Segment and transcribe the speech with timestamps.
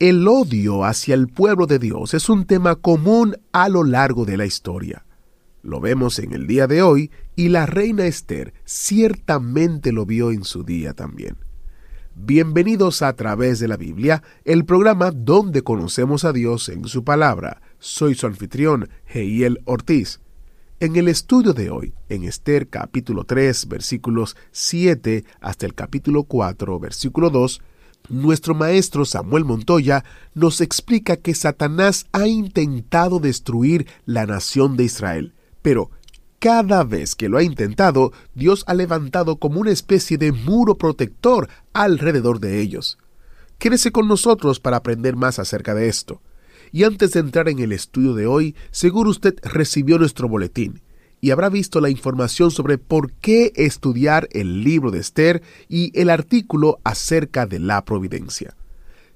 [0.00, 4.38] El odio hacia el pueblo de Dios es un tema común a lo largo de
[4.38, 5.04] la historia.
[5.60, 10.44] Lo vemos en el día de hoy y la reina Esther ciertamente lo vio en
[10.44, 11.36] su día también.
[12.14, 17.60] Bienvenidos a través de la Biblia, el programa donde conocemos a Dios en su palabra.
[17.78, 20.22] Soy su anfitrión, Heiel Ortiz.
[20.80, 26.80] En el estudio de hoy, en Esther capítulo 3, versículos 7 hasta el capítulo 4,
[26.80, 27.60] versículo 2,
[28.08, 30.04] nuestro maestro Samuel Montoya
[30.34, 35.90] nos explica que Satanás ha intentado destruir la nación de Israel, pero
[36.38, 41.48] cada vez que lo ha intentado, Dios ha levantado como una especie de muro protector
[41.72, 42.98] alrededor de ellos.
[43.58, 46.22] Quédese con nosotros para aprender más acerca de esto.
[46.72, 50.80] Y antes de entrar en el estudio de hoy, seguro usted recibió nuestro boletín
[51.20, 56.10] y habrá visto la información sobre por qué estudiar el libro de Esther y el
[56.10, 58.54] artículo acerca de la providencia.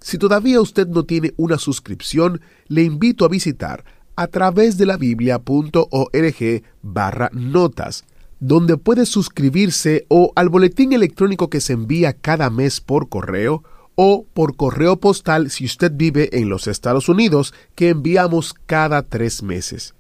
[0.00, 3.84] Si todavía usted no tiene una suscripción, le invito a visitar
[4.16, 8.04] a través de la biblia.org barra notas,
[8.38, 14.26] donde puede suscribirse o al boletín electrónico que se envía cada mes por correo o
[14.34, 19.94] por correo postal si usted vive en los Estados Unidos, que enviamos cada tres meses.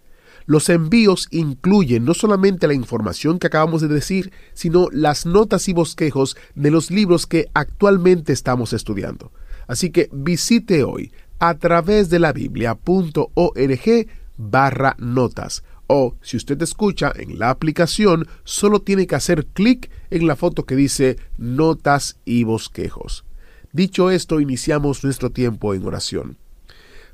[0.46, 5.72] Los envíos incluyen no solamente la información que acabamos de decir, sino las notas y
[5.72, 9.32] bosquejos de los libros que actualmente estamos estudiando.
[9.66, 17.12] Así que visite hoy a través de la biblia.org barra notas o si usted escucha
[17.14, 22.44] en la aplicación solo tiene que hacer clic en la foto que dice notas y
[22.44, 23.24] bosquejos.
[23.72, 26.36] Dicho esto, iniciamos nuestro tiempo en oración.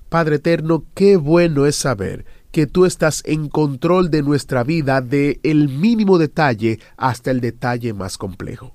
[0.08, 5.40] Padre eterno, qué bueno es saber que tú estás en control de nuestra vida de
[5.42, 8.74] el mínimo detalle hasta el detalle más complejo.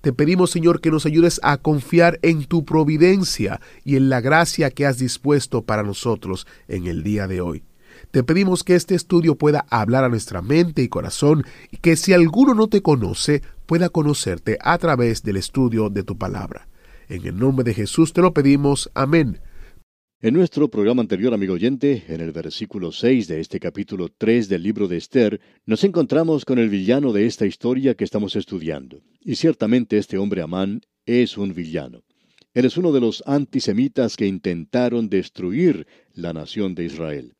[0.00, 4.70] Te pedimos, Señor, que nos ayudes a confiar en tu providencia y en la gracia
[4.70, 7.64] que has dispuesto para nosotros en el día de hoy.
[8.10, 12.12] Te pedimos que este estudio pueda hablar a nuestra mente y corazón y que si
[12.12, 16.68] alguno no te conoce, pueda conocerte a través del estudio de tu palabra.
[17.08, 18.90] En el nombre de Jesús te lo pedimos.
[18.94, 19.40] Amén.
[20.24, 24.62] En nuestro programa anterior, amigo oyente, en el versículo 6 de este capítulo 3 del
[24.62, 29.02] libro de Esther, nos encontramos con el villano de esta historia que estamos estudiando.
[29.20, 32.04] Y ciertamente este hombre Amán es un villano.
[32.54, 37.34] Él es uno de los antisemitas que intentaron destruir la nación de Israel.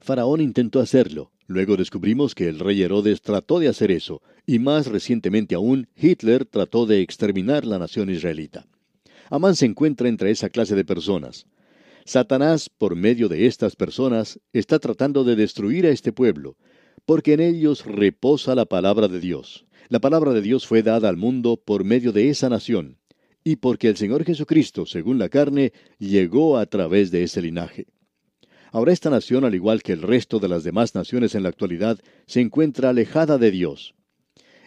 [0.00, 1.30] Faraón intentó hacerlo.
[1.46, 6.44] Luego descubrimos que el rey Herodes trató de hacer eso, y más recientemente aún, Hitler
[6.44, 8.66] trató de exterminar la nación israelita.
[9.30, 11.46] Amán se encuentra entre esa clase de personas.
[12.06, 16.56] Satanás, por medio de estas personas, está tratando de destruir a este pueblo,
[17.04, 19.66] porque en ellos reposa la palabra de Dios.
[19.88, 22.98] La palabra de Dios fue dada al mundo por medio de esa nación,
[23.42, 27.86] y porque el Señor Jesucristo, según la carne, llegó a través de ese linaje.
[28.70, 31.98] Ahora esta nación, al igual que el resto de las demás naciones en la actualidad,
[32.28, 33.96] se encuentra alejada de Dios.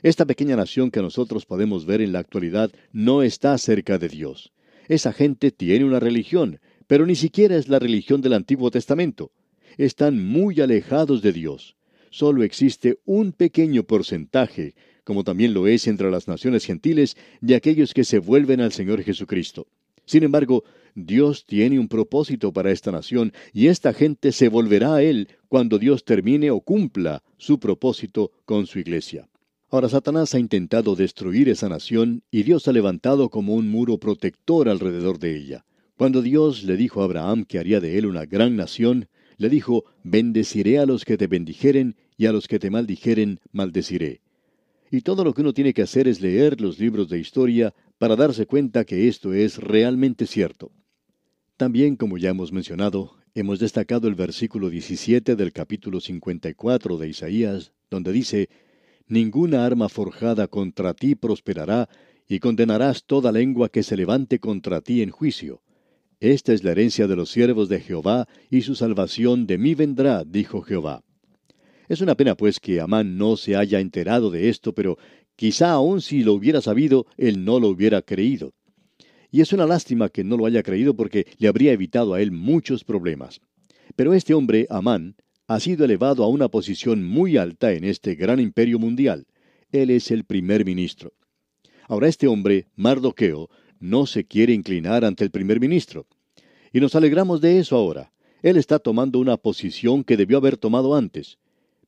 [0.03, 4.51] Esta pequeña nación que nosotros podemos ver en la actualidad no está cerca de Dios.
[4.89, 9.31] Esa gente tiene una religión, pero ni siquiera es la religión del Antiguo Testamento.
[9.77, 11.75] Están muy alejados de Dios.
[12.09, 14.73] Solo existe un pequeño porcentaje,
[15.03, 19.03] como también lo es entre las naciones gentiles, de aquellos que se vuelven al Señor
[19.03, 19.67] Jesucristo.
[20.05, 20.63] Sin embargo,
[20.95, 25.77] Dios tiene un propósito para esta nación y esta gente se volverá a Él cuando
[25.77, 29.29] Dios termine o cumpla su propósito con su iglesia.
[29.69, 34.67] Ahora Satanás ha intentado destruir esa nación y Dios ha levantado como un muro protector
[34.67, 35.65] alrededor de ella.
[35.99, 39.83] Cuando Dios le dijo a Abraham que haría de él una gran nación, le dijo,
[40.01, 44.21] bendeciré a los que te bendijeren y a los que te maldijeren, maldeciré.
[44.89, 48.15] Y todo lo que uno tiene que hacer es leer los libros de historia para
[48.15, 50.71] darse cuenta que esto es realmente cierto.
[51.57, 57.73] También, como ya hemos mencionado, hemos destacado el versículo 17 del capítulo 54 de Isaías,
[57.91, 58.47] donde dice,
[59.05, 61.89] Ninguna arma forjada contra ti prosperará,
[62.25, 65.61] y condenarás toda lengua que se levante contra ti en juicio.
[66.19, 70.25] Esta es la herencia de los siervos de Jehová, y su salvación de mí vendrá,
[70.25, 71.01] dijo Jehová.
[71.87, 74.97] Es una pena pues que Amán no se haya enterado de esto, pero
[75.37, 78.53] quizá aun si lo hubiera sabido, él no lo hubiera creído.
[79.31, 82.31] Y es una lástima que no lo haya creído porque le habría evitado a él
[82.31, 83.39] muchos problemas.
[83.95, 85.15] Pero este hombre, Amán,
[85.47, 89.25] ha sido elevado a una posición muy alta en este gran imperio mundial.
[89.71, 91.13] Él es el primer ministro.
[91.87, 93.49] Ahora este hombre, Mardoqueo,
[93.79, 96.05] no se quiere inclinar ante el primer ministro.
[96.71, 98.11] Y nos alegramos de eso ahora.
[98.41, 101.37] Él está tomando una posición que debió haber tomado antes,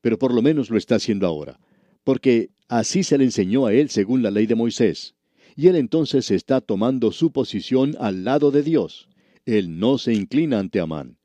[0.01, 1.59] pero por lo menos lo está haciendo ahora,
[2.03, 5.15] porque así se le enseñó a él según la ley de Moisés
[5.55, 9.09] y él entonces está tomando su posición al lado de Dios.
[9.45, 11.17] Él no se inclina ante Amán.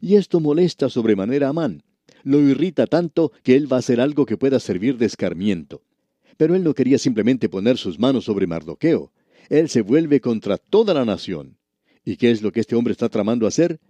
[0.00, 1.82] Y esto molesta sobremanera a Amán.
[2.22, 5.82] Lo irrita tanto que él va a hacer algo que pueda servir de escarmiento.
[6.36, 9.12] Pero él no quería simplemente poner sus manos sobre Mardoqueo.
[9.48, 11.58] Él se vuelve contra toda la nación.
[12.04, 13.80] ¿Y qué es lo que este hombre está tramando hacer?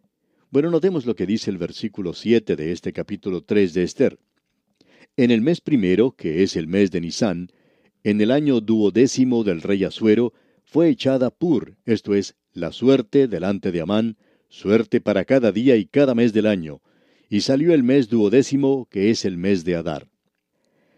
[0.50, 4.18] Bueno, notemos lo que dice el versículo 7 de este capítulo 3 de Esther.
[5.16, 7.50] En el mes primero, que es el mes de Nisán,
[8.02, 10.32] en el año duodécimo del rey Asuero,
[10.64, 14.16] fue echada Pur, esto es, la suerte delante de Amán,
[14.48, 16.82] suerte para cada día y cada mes del año,
[17.28, 20.08] y salió el mes duodécimo, que es el mes de Adar.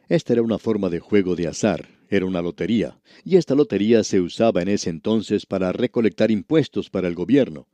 [0.08, 4.20] Esta era una forma de juego de azar, era una lotería, y esta lotería se
[4.20, 7.66] usaba en ese entonces para recolectar impuestos para el gobierno.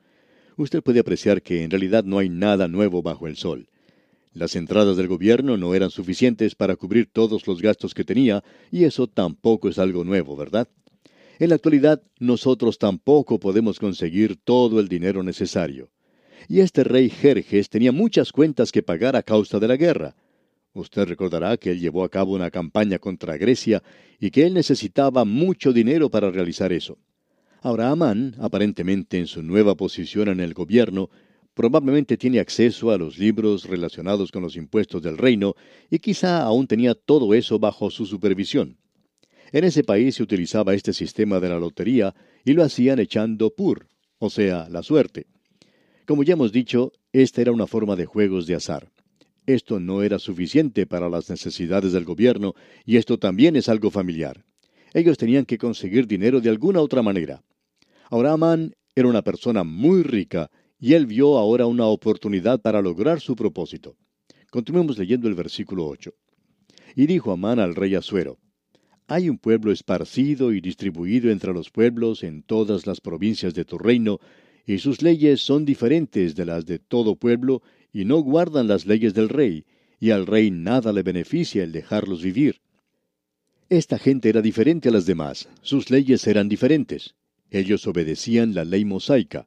[0.56, 3.69] Usted puede apreciar que en realidad no hay nada nuevo bajo el sol.
[4.34, 8.84] Las entradas del gobierno no eran suficientes para cubrir todos los gastos que tenía, y
[8.84, 10.69] eso tampoco es algo nuevo, ¿verdad?
[11.38, 15.90] En la actualidad, nosotros tampoco podemos conseguir todo el dinero necesario.
[16.49, 20.14] Y este rey Jerjes tenía muchas cuentas que pagar a causa de la guerra.
[20.74, 23.82] Usted recordará que él llevó a cabo una campaña contra Grecia
[24.19, 26.98] y que él necesitaba mucho dinero para realizar eso.
[27.60, 31.10] Ahora Amán, aparentemente en su nueva posición en el gobierno,
[31.54, 35.54] probablemente tiene acceso a los libros relacionados con los impuestos del reino
[35.90, 38.78] y quizá aún tenía todo eso bajo su supervisión.
[39.52, 42.14] En ese país se utilizaba este sistema de la lotería
[42.44, 43.86] y lo hacían echando pur,
[44.18, 45.26] o sea, la suerte.
[46.06, 48.90] Como ya hemos dicho, esta era una forma de juegos de azar.
[49.46, 52.54] Esto no era suficiente para las necesidades del gobierno
[52.84, 54.44] y esto también es algo familiar.
[54.94, 57.42] Ellos tenían que conseguir dinero de alguna otra manera.
[58.10, 63.20] Ahora Amán era una persona muy rica y él vio ahora una oportunidad para lograr
[63.20, 63.96] su propósito.
[64.50, 66.12] Continuemos leyendo el versículo 8.
[66.94, 68.38] Y dijo Amán al rey Asuero,
[69.06, 73.78] Hay un pueblo esparcido y distribuido entre los pueblos en todas las provincias de tu
[73.78, 74.20] reino,
[74.66, 77.62] y sus leyes son diferentes de las de todo pueblo,
[77.92, 79.64] y no guardan las leyes del rey,
[80.00, 82.60] y al rey nada le beneficia el dejarlos vivir.
[83.68, 87.14] Esta gente era diferente a las demás, sus leyes eran diferentes.
[87.50, 89.46] Ellos obedecían la ley mosaica,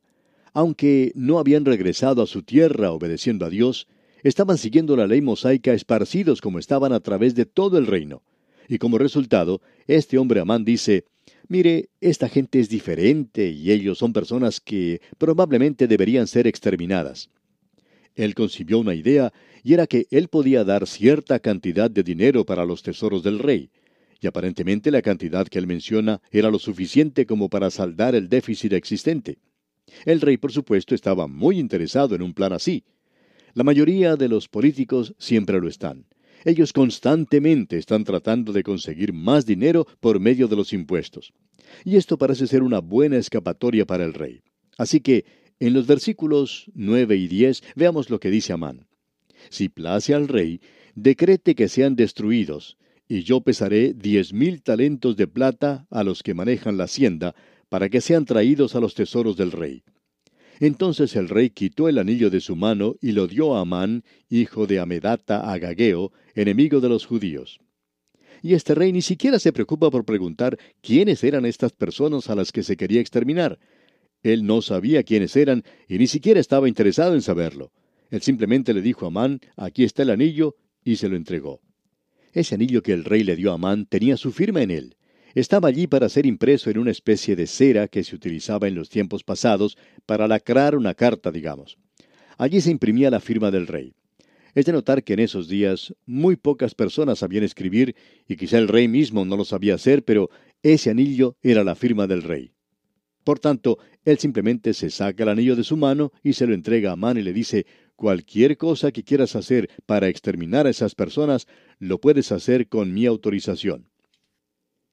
[0.54, 3.88] aunque no habían regresado a su tierra obedeciendo a Dios,
[4.24, 8.24] estaban siguiendo la ley mosaica esparcidos como estaban a través de todo el reino.
[8.70, 11.06] Y como resultado, este hombre Amán dice,
[11.48, 17.30] mire, esta gente es diferente y ellos son personas que probablemente deberían ser exterminadas.
[18.16, 19.34] Él concibió una idea
[19.64, 23.70] y era que él podía dar cierta cantidad de dinero para los tesoros del rey,
[24.22, 28.74] y aparentemente la cantidad que él menciona era lo suficiente como para saldar el déficit
[28.74, 29.38] existente.
[30.06, 32.84] El rey, por supuesto, estaba muy interesado en un plan así.
[33.54, 36.06] La mayoría de los políticos siempre lo están.
[36.44, 41.34] Ellos constantemente están tratando de conseguir más dinero por medio de los impuestos.
[41.84, 44.42] Y esto parece ser una buena escapatoria para el rey.
[44.78, 45.26] Así que,
[45.60, 48.88] en los versículos 9 y 10, veamos lo que dice Amán.
[49.50, 50.62] Si place al rey,
[50.96, 56.34] decrete que sean destruidos, y yo pesaré diez mil talentos de plata a los que
[56.34, 57.36] manejan la hacienda,
[57.70, 59.84] para que sean traídos a los tesoros del rey.
[60.60, 64.68] Entonces el rey quitó el anillo de su mano y lo dio a Amán, hijo
[64.68, 67.60] de Amedata Agageo, enemigo de los judíos.
[68.42, 72.52] Y este rey ni siquiera se preocupa por preguntar quiénes eran estas personas a las
[72.52, 73.60] que se quería exterminar.
[74.24, 77.72] Él no sabía quiénes eran y ni siquiera estaba interesado en saberlo.
[78.10, 81.62] Él simplemente le dijo a Amán, aquí está el anillo, y se lo entregó.
[82.32, 84.96] Ese anillo que el rey le dio a Amán tenía su firma en él.
[85.34, 88.90] Estaba allí para ser impreso en una especie de cera que se utilizaba en los
[88.90, 91.78] tiempos pasados para lacrar una carta, digamos.
[92.38, 93.94] Allí se imprimía la firma del rey.
[94.54, 97.96] Es de notar que en esos días muy pocas personas sabían escribir
[98.28, 100.30] y quizá el rey mismo no lo sabía hacer, pero
[100.64, 102.55] ese anillo era la firma del rey.
[103.26, 106.92] Por tanto, él simplemente se saca el anillo de su mano y se lo entrega
[106.92, 107.66] a Amán y le dice,
[107.96, 111.48] cualquier cosa que quieras hacer para exterminar a esas personas,
[111.80, 113.90] lo puedes hacer con mi autorización.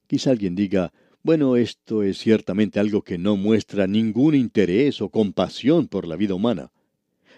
[0.06, 5.86] Quizá alguien diga, bueno, esto es ciertamente algo que no muestra ningún interés o compasión
[5.86, 6.72] por la vida humana.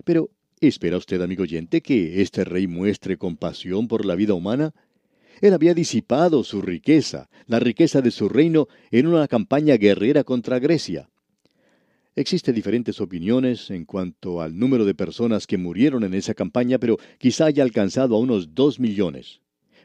[0.04, 4.72] Pero, ¿espera usted, amigo oyente, que este rey muestre compasión por la vida humana?
[5.40, 10.58] Él había disipado su riqueza, la riqueza de su reino, en una campaña guerrera contra
[10.58, 11.08] Grecia.
[12.16, 16.96] Existen diferentes opiniones en cuanto al número de personas que murieron en esa campaña, pero
[17.18, 19.40] quizá haya alcanzado a unos dos millones.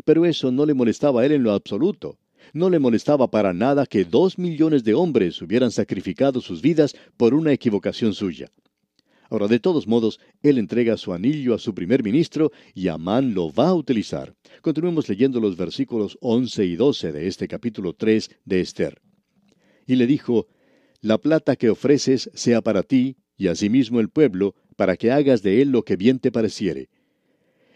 [0.06, 2.20] Pero eso no le molestaba a él en lo absoluto.
[2.54, 7.34] No le molestaba para nada que dos millones de hombres hubieran sacrificado sus vidas por
[7.34, 8.52] una equivocación suya.
[9.30, 13.52] Ahora, de todos modos, él entrega su anillo a su primer ministro y Amán lo
[13.52, 14.36] va a utilizar.
[14.62, 19.02] Continuemos leyendo los versículos 11 y 12 de este capítulo 3 de Esther.
[19.86, 20.48] Y le dijo,
[21.02, 25.62] La plata que ofreces sea para ti, y asimismo el pueblo, para que hagas de
[25.62, 26.90] él lo que bien te pareciere.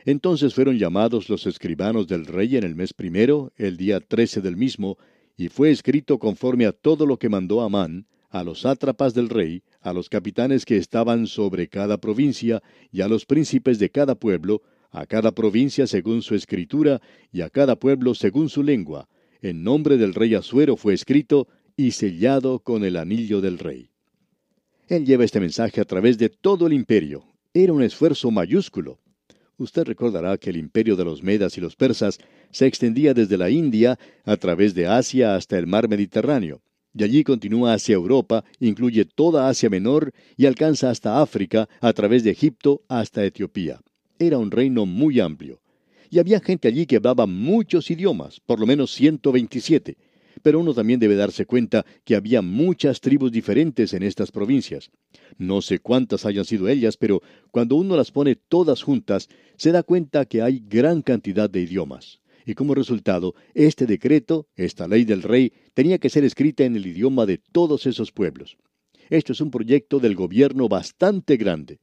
[0.05, 4.57] Entonces fueron llamados los escribanos del rey en el mes primero, el día trece del
[4.57, 4.97] mismo,
[5.37, 9.63] y fue escrito conforme a todo lo que mandó Amán, a los sátrapas del rey,
[9.83, 14.61] a los capitanes que estaban sobre cada provincia, y a los príncipes de cada pueblo,
[14.91, 19.09] a cada provincia según su escritura, y a cada pueblo según su lengua.
[19.41, 23.89] En nombre del rey Asuero fue escrito y sellado con el anillo del rey.
[24.87, 27.25] Él lleva este mensaje a través de todo el imperio.
[27.53, 28.99] Era un esfuerzo mayúsculo.
[29.57, 32.19] Usted recordará que el imperio de los Medas y los persas
[32.51, 36.61] se extendía desde la India a través de Asia hasta el mar Mediterráneo.
[36.93, 42.23] De allí continúa hacia Europa, incluye toda Asia Menor y alcanza hasta África a través
[42.23, 43.81] de Egipto hasta Etiopía.
[44.19, 45.59] Era un reino muy amplio.
[46.11, 49.97] Y había gente allí que hablaba muchos idiomas, por lo menos 127.
[50.43, 54.91] Pero uno también debe darse cuenta que había muchas tribus diferentes en estas provincias.
[55.39, 59.81] No sé cuántas hayan sido ellas, pero cuando uno las pone todas juntas, se da
[59.81, 65.21] cuenta que hay gran cantidad de idiomas y como resultado, este decreto, esta ley del
[65.21, 68.57] rey, tenía que ser escrita en el idioma de todos esos pueblos.
[69.09, 71.79] Esto es un proyecto del gobierno bastante grande.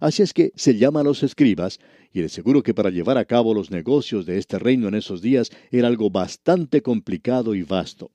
[0.00, 1.78] Así es que se llama los escribas,
[2.12, 5.22] y de seguro que para llevar a cabo los negocios de este reino en esos
[5.22, 8.10] días era algo bastante complicado y vasto.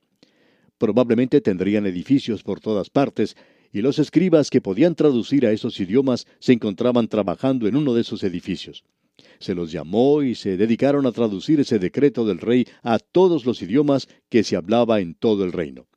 [0.77, 3.37] Probablemente tendrían edificios por todas partes,
[3.71, 8.01] y los escribas que podían traducir a esos idiomas se encontraban trabajando en uno de
[8.01, 8.83] esos edificios
[9.39, 13.62] se los llamó y se dedicaron a traducir ese decreto del rey a todos los
[13.62, 15.88] idiomas que se hablaba en todo el reino.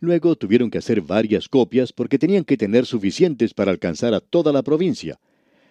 [0.00, 4.52] Luego tuvieron que hacer varias copias porque tenían que tener suficientes para alcanzar a toda
[4.52, 5.20] la provincia.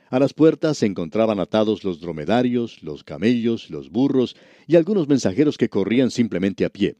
[0.10, 4.36] A las puertas se encontraban atados los dromedarios, los camellos, los burros
[4.68, 6.98] y algunos mensajeros que corrían simplemente a pie.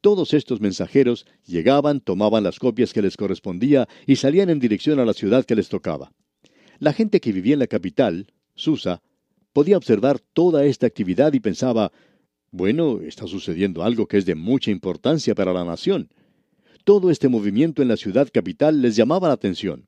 [0.00, 5.04] Todos estos mensajeros llegaban, tomaban las copias que les correspondía y salían en dirección a
[5.04, 6.12] la ciudad que les tocaba.
[6.78, 9.02] La gente que vivía en la capital, Susa,
[9.52, 11.92] podía observar toda esta actividad y pensaba,
[12.50, 16.08] bueno, está sucediendo algo que es de mucha importancia para la nación.
[16.84, 19.86] Todo este movimiento en la ciudad capital les llamaba la atención.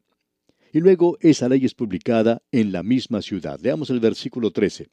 [0.73, 3.61] Y luego esa ley es publicada en la misma ciudad.
[3.61, 4.88] Leamos el versículo 13.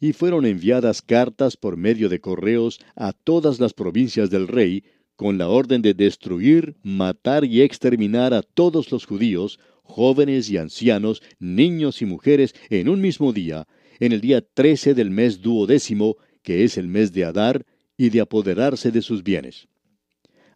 [0.00, 4.84] Y fueron enviadas cartas por medio de correos a todas las provincias del rey,
[5.16, 11.22] con la orden de destruir, matar y exterminar a todos los judíos, jóvenes y ancianos,
[11.38, 13.66] niños y mujeres, en un mismo día,
[14.00, 17.64] en el día trece del mes duodécimo, que es el mes de Adar,
[17.96, 19.68] y de apoderarse de sus bienes.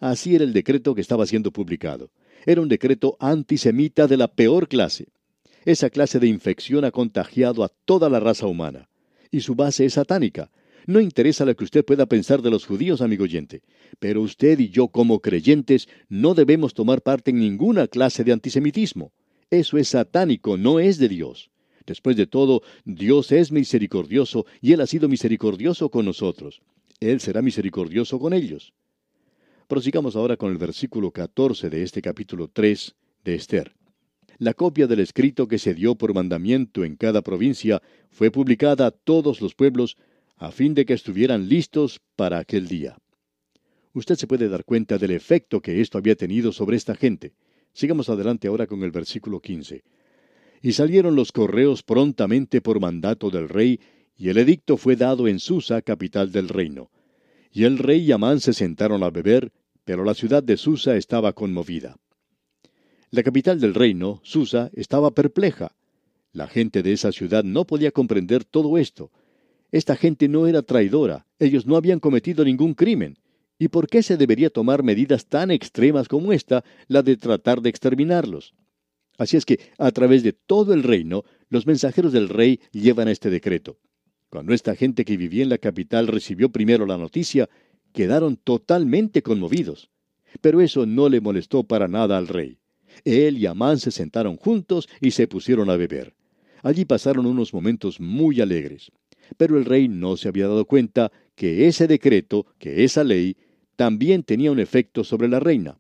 [0.01, 2.11] Así era el decreto que estaba siendo publicado.
[2.45, 5.09] Era un decreto antisemita de la peor clase.
[5.65, 8.89] Esa clase de infección ha contagiado a toda la raza humana.
[9.31, 10.51] Y su base es satánica.
[10.87, 13.63] No interesa lo que usted pueda pensar de los judíos, amigo oyente,
[13.99, 19.13] pero usted y yo como creyentes no debemos tomar parte en ninguna clase de antisemitismo.
[19.57, 21.51] Eso es satánico, no es de Dios.
[21.87, 26.61] Después de todo, Dios es misericordioso y Él ha sido misericordioso con nosotros.
[27.01, 28.75] Él será misericordioso con ellos.
[29.67, 32.95] Prosigamos ahora con el versículo 14 de este capítulo 3
[33.25, 33.73] de Esther.
[34.37, 38.91] La copia del escrito que se dio por mandamiento en cada provincia fue publicada a
[38.91, 39.97] todos los pueblos
[40.37, 42.99] a fin de que estuvieran listos para aquel día.
[43.95, 47.33] Usted se puede dar cuenta del efecto que esto había tenido sobre esta gente.
[47.77, 49.85] Sigamos adelante ahora con el versículo 15.
[50.63, 53.79] Y salieron los correos prontamente por mandato del rey,
[54.17, 56.91] y el edicto fue dado en Susa, capital del reino.
[57.53, 59.53] Y el rey y Amán se sentaron a beber,
[59.85, 61.99] pero la ciudad de Susa estaba conmovida.
[63.11, 65.77] La capital del reino, Susa, estaba perpleja.
[66.33, 69.11] La gente de esa ciudad no podía comprender todo esto.
[69.71, 73.19] Esta gente no era traidora, ellos no habían cometido ningún crimen.
[73.59, 77.71] ¿Y por qué se debería tomar medidas tan extremas como esta, la de tratar de
[77.71, 78.55] exterminarlos?
[79.19, 83.31] Así es que, a través de todo el reino, los mensajeros del rey llevan este
[83.31, 83.79] decreto.
[84.29, 87.49] Cuando esta gente que vivía en la capital recibió primero la noticia,
[87.93, 89.91] quedaron totalmente conmovidos.
[90.43, 92.59] Pero eso no le molestó para nada al rey.
[93.05, 96.15] Él y Amán se sentaron juntos y se pusieron a beber.
[96.63, 98.91] Allí pasaron unos momentos muy alegres.
[99.37, 103.37] Pero el rey no se había dado cuenta que ese decreto, que esa ley,
[103.77, 105.79] también tenía un efecto sobre la reina.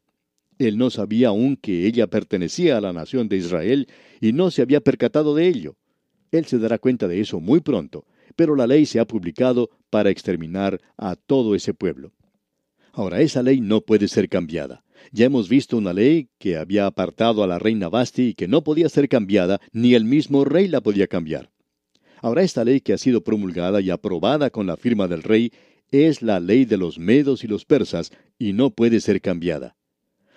[0.58, 3.88] Él no sabía aún que ella pertenecía a la nación de Israel
[4.20, 5.76] y no se había percatado de ello.
[6.30, 10.10] Él se dará cuenta de eso muy pronto, pero la ley se ha publicado para
[10.10, 12.12] exterminar a todo ese pueblo.
[12.92, 14.82] Ahora, esa ley no puede ser cambiada.
[15.12, 18.64] Ya hemos visto una ley que había apartado a la reina Basti y que no
[18.64, 21.50] podía ser cambiada, ni el mismo rey la podía cambiar.
[22.22, 25.52] Ahora, esta ley que ha sido promulgada y aprobada con la firma del rey
[25.90, 29.76] es la ley de los medos y los persas y no puede ser cambiada.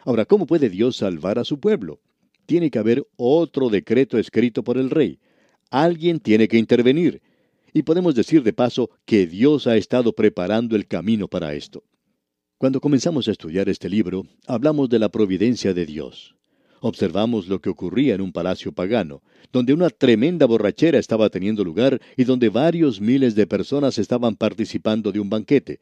[0.04, 2.00] Ahora, ¿cómo puede Dios salvar a su pueblo?
[2.46, 5.20] Tiene que haber otro decreto escrito por el rey.
[5.70, 7.22] Alguien tiene que intervenir.
[7.74, 11.84] Y podemos decir de paso que Dios ha estado preparando el camino para esto.
[12.58, 16.36] Cuando comenzamos a estudiar este libro, hablamos de la providencia de Dios.
[16.82, 19.22] Observamos lo que ocurría en un palacio pagano,
[19.52, 25.12] donde una tremenda borrachera estaba teniendo lugar y donde varios miles de personas estaban participando
[25.12, 25.80] de un banquete.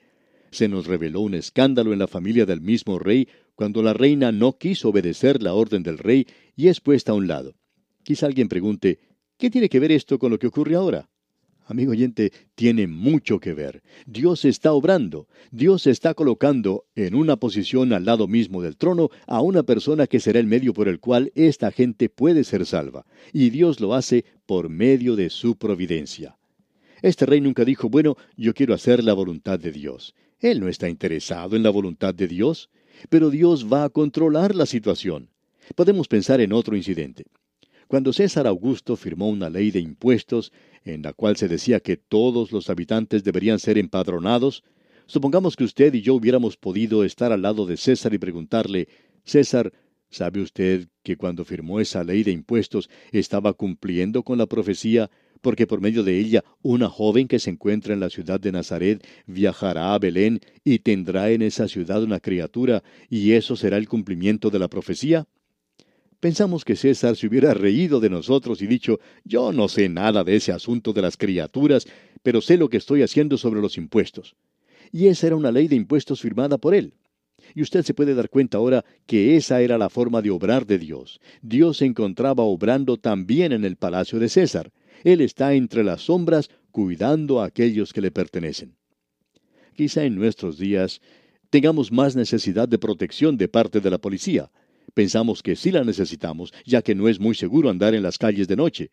[0.52, 4.58] Se nos reveló un escándalo en la familia del mismo rey cuando la reina no
[4.58, 6.26] quiso obedecer la orden del rey
[6.56, 7.56] y es puesta a un lado.
[8.04, 9.00] Quizá alguien pregunte,
[9.38, 11.10] ¿qué tiene que ver esto con lo que ocurre ahora?
[11.68, 13.84] Amigo oyente, tiene mucho que ver.
[14.06, 15.28] Dios está obrando.
[15.52, 20.22] Dios está colocando en una posición al lado mismo del trono a una persona que
[20.22, 23.06] será el medio por el cual esta gente puede ser salva.
[23.34, 26.38] Y Dios lo hace por medio de su providencia.
[27.02, 30.16] Este rey nunca dijo, bueno, yo quiero hacer la voluntad de Dios.
[30.40, 32.70] Él no está interesado en la voluntad de Dios,
[33.10, 35.30] pero Dios va a controlar la situación.
[35.76, 37.26] Podemos pensar en otro incidente.
[37.88, 40.52] Cuando César Augusto firmó una ley de impuestos
[40.84, 44.64] en la cual se decía que todos los habitantes deberían ser empadronados,
[45.06, 48.90] supongamos que usted y yo hubiéramos podido estar al lado de César y preguntarle,
[49.24, 49.72] César,
[50.10, 55.68] ¿sabe usted que cuando firmó esa ley de impuestos estaba cumpliendo con la profecía porque
[55.68, 59.94] por medio de ella una joven que se encuentra en la ciudad de Nazaret viajará
[59.94, 64.60] a Belén y tendrá en esa ciudad una criatura, y eso será el cumplimiento de
[64.60, 65.28] la profecía?
[66.20, 70.36] Pensamos que César se hubiera reído de nosotros y dicho, yo no sé nada de
[70.36, 71.88] ese asunto de las criaturas,
[72.24, 74.36] pero sé lo que estoy haciendo sobre los impuestos.
[74.92, 76.94] Y esa era una ley de impuestos firmada por él.
[77.54, 80.80] Y usted se puede dar cuenta ahora que esa era la forma de obrar de
[80.80, 81.20] Dios.
[81.44, 84.72] Dios se encontraba obrando también en el palacio de César.
[85.04, 88.76] Él está entre las sombras cuidando a aquellos que le pertenecen.
[89.76, 91.00] Quizá en nuestros días
[91.52, 94.50] tengamos más necesidad de protección de parte de la policía,
[94.98, 98.48] Pensamos que sí la necesitamos, ya que no es muy seguro andar en las calles
[98.48, 98.90] de noche.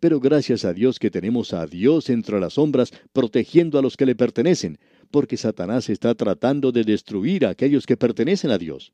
[0.00, 4.04] Pero gracias a Dios que tenemos a Dios entre las sombras, protegiendo a los que
[4.04, 4.78] le pertenecen,
[5.10, 8.92] porque Satanás está tratando de destruir a aquellos que pertenecen a Dios.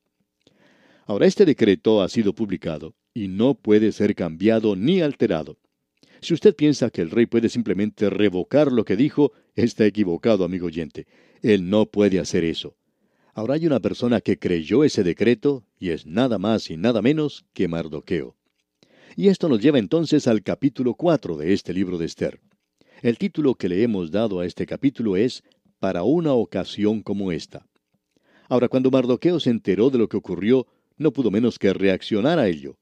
[1.05, 5.59] Ahora este decreto ha sido publicado y no puede ser cambiado ni alterado.
[6.21, 10.69] Si usted piensa que el rey puede simplemente revocar lo que dijo, está equivocado, amigo
[10.69, 11.09] oyente.
[11.43, 12.77] Él no puede hacer eso.
[13.35, 17.47] Ahora hay una persona que creyó ese decreto y es nada más y nada menos
[17.55, 18.37] que Mardoqueo.
[19.17, 22.41] Y esto nos lleva entonces al capítulo 4 de este libro de Esther.
[23.01, 25.45] El título que le hemos dado a este capítulo es
[25.79, 27.67] Para una ocasión como esta.
[28.51, 30.67] Ahora, cuando Mardoqueo se enteró de lo que ocurrió,
[30.99, 32.77] no pudo menos que reaccionar a ello.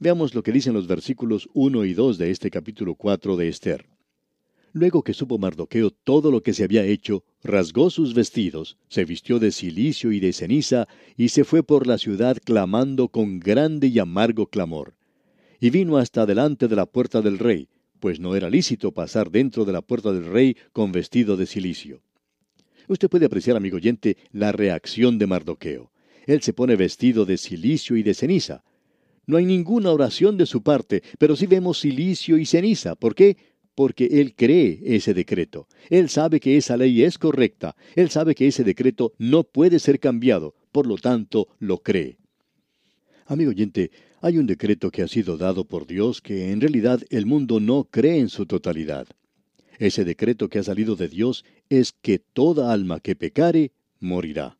[0.00, 3.86] Veamos lo que dicen los versículos 1 y 2 de este capítulo 4 de Esther.
[4.72, 9.38] Luego que supo Mardoqueo todo lo que se había hecho, rasgó sus vestidos, se vistió
[9.38, 13.98] de cilicio y de ceniza, y se fue por la ciudad clamando con grande y
[13.98, 14.94] amargo clamor.
[15.60, 19.64] Y vino hasta delante de la puerta del rey, pues no era lícito pasar dentro
[19.64, 22.02] de la puerta del rey con vestido de cilicio.
[22.88, 25.90] Usted puede apreciar, amigo oyente, la reacción de Mardoqueo.
[26.26, 28.64] Él se pone vestido de cilicio y de ceniza.
[29.26, 32.94] No hay ninguna oración de su parte, pero sí vemos cilicio y ceniza.
[32.94, 33.36] ¿Por qué?
[33.78, 35.68] Porque él cree ese decreto.
[35.88, 37.76] Él sabe que esa ley es correcta.
[37.94, 40.56] Él sabe que ese decreto no puede ser cambiado.
[40.72, 42.18] Por lo tanto, lo cree.
[43.26, 47.24] Amigo oyente, hay un decreto que ha sido dado por Dios que en realidad el
[47.24, 49.06] mundo no cree en su totalidad.
[49.78, 54.58] Ese decreto que ha salido de Dios es que toda alma que pecare, morirá.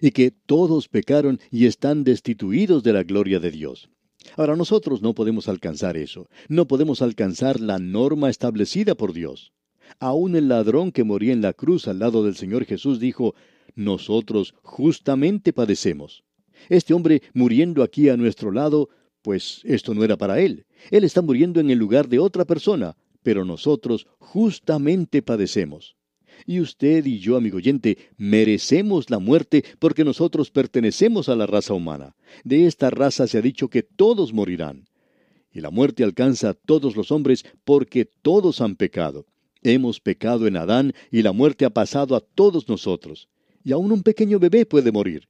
[0.00, 3.90] Y que todos pecaron y están destituidos de la gloria de Dios.
[4.36, 9.52] Ahora nosotros no podemos alcanzar eso, no podemos alcanzar la norma establecida por Dios.
[9.98, 13.34] Aún el ladrón que moría en la cruz al lado del Señor Jesús dijo,
[13.74, 16.24] nosotros justamente padecemos.
[16.68, 18.88] Este hombre muriendo aquí a nuestro lado,
[19.22, 20.66] pues esto no era para él.
[20.90, 25.96] Él está muriendo en el lugar de otra persona, pero nosotros justamente padecemos.
[26.46, 31.74] Y usted y yo, amigo oyente, merecemos la muerte porque nosotros pertenecemos a la raza
[31.74, 32.14] humana.
[32.44, 34.88] De esta raza se ha dicho que todos morirán.
[35.52, 39.26] Y la muerte alcanza a todos los hombres porque todos han pecado.
[39.62, 43.28] Hemos pecado en Adán y la muerte ha pasado a todos nosotros.
[43.64, 45.28] Y aún un pequeño bebé puede morir.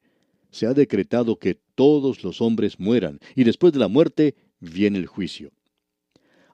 [0.51, 5.07] Se ha decretado que todos los hombres mueran, y después de la muerte viene el
[5.07, 5.51] juicio.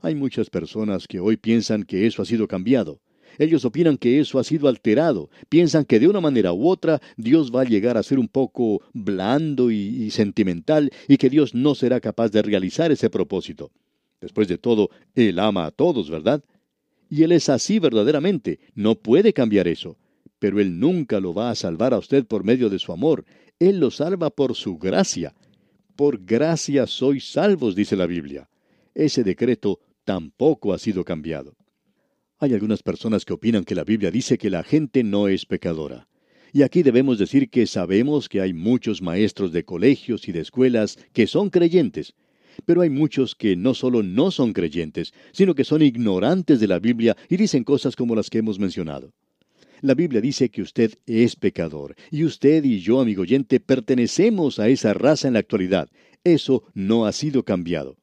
[0.01, 3.01] Hay muchas personas que hoy piensan que eso ha sido cambiado.
[3.39, 7.55] Ellos opinan que eso ha sido alterado, piensan que de una manera u otra Dios
[7.55, 12.01] va a llegar a ser un poco blando y, sentimental y que Dios no será
[12.01, 13.71] capaz de realizar ese propósito.
[14.21, 16.43] Después de todo, Él ama a todos, ¿verdad?
[17.09, 19.97] Y Él es así verdaderamente, no puede cambiar eso.
[20.39, 23.25] Pero Él nunca lo va a salvar a usted por medio de su amor,
[23.59, 25.35] Él lo salva por su gracia.
[25.97, 28.49] Por gracia sois salvos, dice la Biblia.
[28.95, 31.58] Ese decreto tampoco ha sido cambiado.
[32.41, 36.07] Hay algunas personas que opinan que la Biblia dice que la gente no es pecadora.
[36.53, 40.99] Y aquí debemos decir que sabemos que hay muchos maestros de colegios y de escuelas
[41.13, 42.15] que son creyentes,
[42.65, 46.79] pero hay muchos que no solo no son creyentes, sino que son ignorantes de la
[46.79, 49.13] Biblia y dicen cosas como las que hemos mencionado.
[49.81, 54.69] La Biblia dice que usted es pecador, y usted y yo, amigo oyente, pertenecemos a
[54.69, 55.89] esa raza en la actualidad.
[56.23, 57.97] Eso no ha sido cambiado.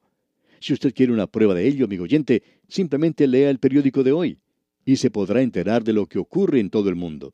[0.60, 4.40] Si usted quiere una prueba de ello, amigo oyente, simplemente lea el periódico de hoy
[4.86, 7.34] y se podrá enterar de lo que ocurre en todo el mundo.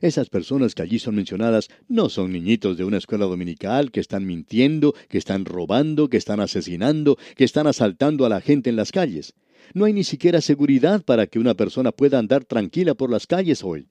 [0.00, 4.26] Esas personas que allí son mencionadas no son niñitos de una escuela dominical que están
[4.26, 8.92] mintiendo, que están robando, que están asesinando, que están asaltando a la gente en las
[8.92, 9.32] calles.
[9.72, 13.64] No hay ni siquiera seguridad para que una persona pueda andar tranquila por las calles
[13.64, 13.88] hoy.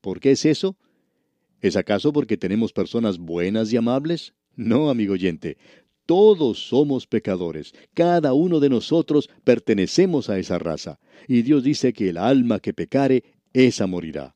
[0.00, 0.76] ¿Por qué es eso?
[1.60, 4.34] ¿Es acaso porque tenemos personas buenas y amables?
[4.54, 5.56] No, amigo oyente,
[6.08, 12.08] todos somos pecadores, cada uno de nosotros pertenecemos a esa raza, y Dios dice que
[12.08, 14.34] el alma que pecare, esa morirá.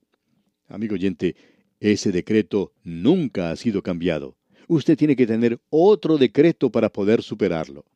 [0.68, 1.34] Amigo oyente,
[1.80, 4.36] ese decreto nunca ha sido cambiado.
[4.68, 7.86] Usted tiene que tener otro decreto para poder superarlo.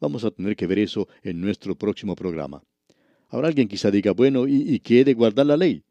[0.00, 2.62] Vamos a tener que ver eso en nuestro próximo programa.
[3.28, 5.84] Ahora alguien quizá diga, bueno, ¿y, y qué de guardar la ley?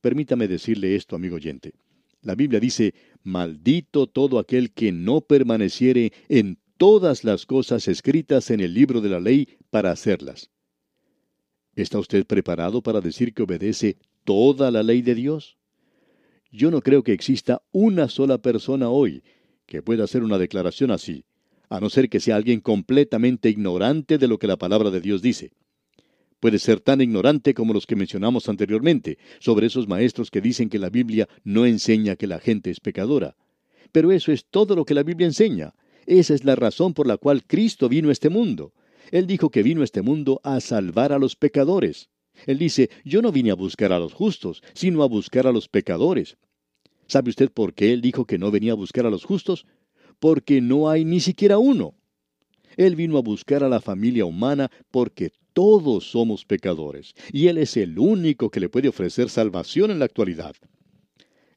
[0.00, 1.74] Permítame decirle esto, amigo oyente.
[2.22, 8.58] La Biblia dice, maldito todo aquel que no permaneciere en todas las cosas escritas en
[8.58, 10.50] el libro de la ley para hacerlas.
[11.76, 15.58] ¿Está usted preparado para decir que obedece toda la ley de Dios?
[16.50, 19.22] Yo no creo que exista una sola persona hoy
[19.64, 21.24] que pueda hacer una declaración así,
[21.68, 25.22] a no ser que sea alguien completamente ignorante de lo que la palabra de Dios
[25.22, 25.52] dice.
[26.40, 30.80] Puede ser tan ignorante como los que mencionamos anteriormente, sobre esos maestros que dicen que
[30.80, 33.36] la Biblia no enseña que la gente es pecadora.
[33.92, 35.74] Pero eso es todo lo que la Biblia enseña,
[36.06, 38.72] esa es la razón por la cual Cristo vino a este mundo.
[39.10, 42.08] Él dijo que vino a este mundo a salvar a los pecadores.
[42.46, 45.68] Él dice, yo no vine a buscar a los justos, sino a buscar a los
[45.68, 46.36] pecadores.
[47.06, 49.66] ¿Sabe usted por qué él dijo que no venía a buscar a los justos?
[50.18, 51.94] Porque no hay ni siquiera uno.
[52.76, 57.76] Él vino a buscar a la familia humana porque todos somos pecadores, y Él es
[57.76, 60.56] el único que le puede ofrecer salvación en la actualidad.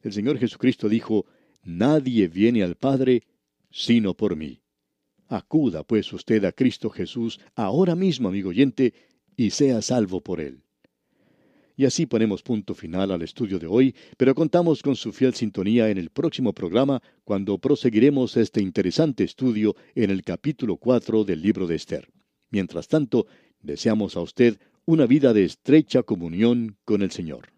[0.02, 1.24] El Señor Jesucristo dijo,
[1.64, 3.22] Nadie viene al Padre
[3.70, 4.60] sino por mí.
[5.28, 8.94] Acuda pues usted a Cristo Jesús ahora mismo, amigo oyente,
[9.36, 10.62] y sea salvo por él.
[11.78, 15.90] Y así ponemos punto final al estudio de hoy, pero contamos con su fiel sintonía
[15.90, 21.66] en el próximo programa cuando proseguiremos este interesante estudio en el capítulo 4 del libro
[21.66, 22.08] de Esther.
[22.50, 23.26] Mientras tanto,
[23.60, 27.55] deseamos a usted una vida de estrecha comunión con el Señor.